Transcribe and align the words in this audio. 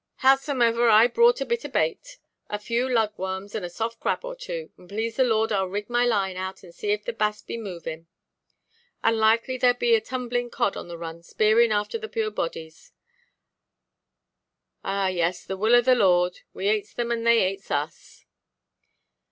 Howsomever, 0.21 0.89
I 0.89 1.05
brought 1.05 1.41
a 1.41 1.45
bit 1.45 1.63
of 1.63 1.73
bait, 1.73 2.17
a 2.49 2.57
few 2.57 2.89
lug–worms, 2.91 3.53
and 3.53 3.63
a 3.63 3.69
soft 3.69 3.99
crab 3.99 4.25
or 4.25 4.35
two; 4.35 4.71
and 4.75 4.89
please 4.89 5.15
the 5.15 5.23
Lord 5.23 5.51
Iʼll 5.51 5.71
rig 5.71 5.91
my 5.91 6.07
line 6.07 6.37
out, 6.37 6.63
and 6.63 6.73
see 6.73 6.89
if 6.89 7.05
the 7.05 7.13
bass 7.13 7.43
be 7.43 7.55
moving. 7.55 8.07
And 9.03 9.19
likely 9.19 9.59
there 9.59 9.73
may 9.73 9.77
be 9.77 9.93
a 9.93 10.01
tumbling 10.01 10.49
cod 10.49 10.75
on 10.75 10.87
the 10.87 10.97
run 10.97 11.21
speering 11.21 11.69
after 11.71 11.99
the 11.99 12.09
puir 12.09 12.31
bodies. 12.31 12.91
Ah, 14.83 15.05
yes, 15.09 15.45
the 15.45 15.55
will 15.55 15.75
of 15.75 15.85
the 15.85 15.93
Lord; 15.93 16.39
we 16.51 16.67
ates 16.67 16.95
them, 16.95 17.11
and 17.11 17.23
they 17.27 17.37
ates 17.43 17.69
us." 17.69 18.25